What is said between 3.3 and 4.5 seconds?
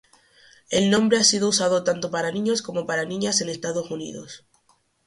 en Estados Unidos.